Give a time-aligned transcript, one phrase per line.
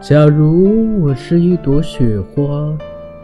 [0.00, 2.74] 假如我是一朵雪花，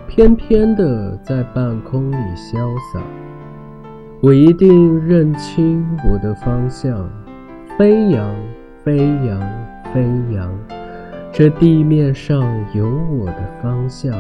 [0.07, 2.59] 翩翩的在半空里潇
[2.93, 3.03] 洒，
[4.21, 7.11] 我一定认清我的方向，
[7.79, 8.31] 飞扬，
[8.85, 9.41] 飞扬，
[9.91, 10.03] 飞
[10.35, 10.53] 扬。
[11.33, 12.87] 这地面上有
[13.19, 14.15] 我的方向，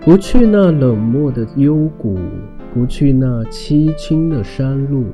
[0.00, 2.16] 不去那冷漠的幽谷，
[2.72, 5.06] 不去那凄清的山路，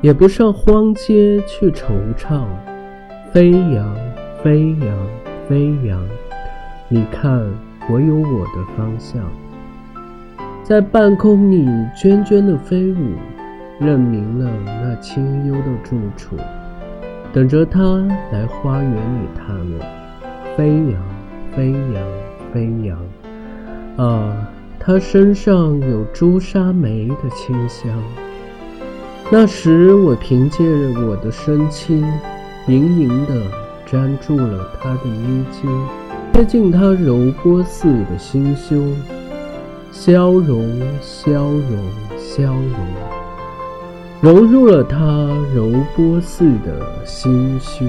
[0.00, 2.44] 也不上荒街去惆怅，
[3.32, 4.01] 飞扬。
[4.42, 4.88] 飞扬，
[5.48, 6.04] 飞扬！
[6.88, 7.40] 你看，
[7.88, 9.22] 我有我的方向，
[10.64, 11.64] 在半空里
[11.96, 13.14] 涓涓的飞舞，
[13.78, 16.34] 认明了那清幽的住处，
[17.32, 17.80] 等着他
[18.32, 20.56] 来花园里探望。
[20.56, 21.00] 飞扬，
[21.54, 22.04] 飞扬，
[22.52, 22.98] 飞扬！
[23.96, 24.48] 啊，
[24.80, 27.88] 他身上有朱砂梅的清香。
[29.30, 32.04] 那时我凭借着我的身轻，
[32.66, 33.61] 盈盈的。
[33.92, 35.70] 粘住了他的衣襟，
[36.32, 38.96] 贴近他柔波似的心胸，
[39.92, 41.78] 消融，消融，
[42.18, 42.74] 消融，
[44.22, 44.96] 融入了他
[45.54, 47.86] 柔波似的心胸。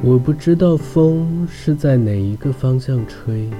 [0.00, 3.50] 我不知道风是在哪一个方向吹，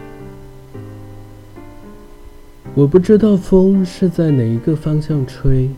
[2.76, 5.69] 我不知道风是在哪一个方向吹，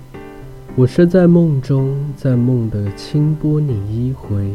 [0.76, 4.53] 我是在梦中，在梦的轻波里依回。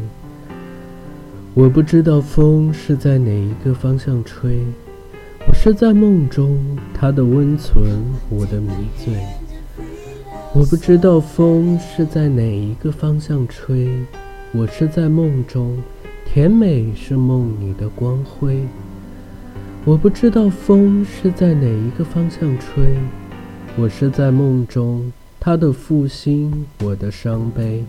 [1.56, 4.60] 我不知道风是在哪一个方向吹，
[5.48, 6.56] 我是在梦中，
[6.94, 7.84] 它的温存，
[8.30, 8.70] 我的迷
[9.04, 9.16] 醉。
[10.54, 13.90] 我不知道风是在哪一个方向吹，
[14.52, 15.76] 我是在梦中。
[16.36, 18.60] 甜美是梦里的光辉，
[19.86, 22.84] 我不知道风是在哪一个方向吹，
[23.78, 25.10] 我是在梦中，
[25.40, 27.86] 它的负心，我的伤悲。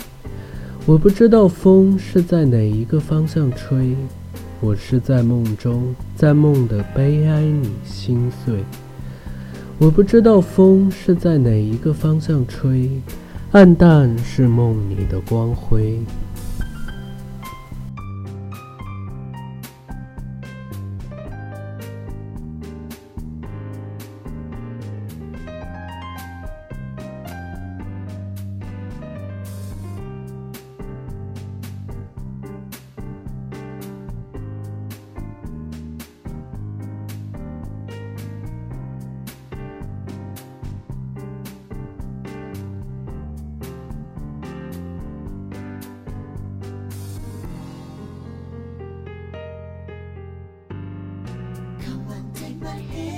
[0.86, 3.96] 我不知道风是在哪一个方向吹，
[4.60, 8.62] 我是在梦中，在梦的悲哀里心碎。
[9.76, 12.88] 我不知道风是在哪一个方向吹，
[13.50, 15.98] 暗淡是梦里的光辉。
[52.66, 53.15] my head.